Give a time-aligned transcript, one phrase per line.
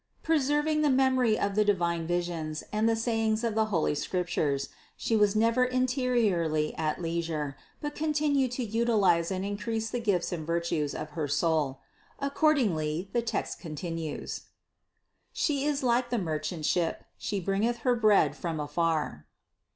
[0.23, 5.15] Preserving the memory of the divine visions and the sayings of the holy Scriptures, She
[5.15, 10.43] was never interiorly at leisure, but con tinued to utilize and increase the gifts and
[10.43, 11.81] virtues of her soul.
[12.17, 14.45] Accordingly the text continues:
[15.33, 15.33] 779.
[15.33, 19.27] "She is like the merchant ship, she bringeth her bread from afar."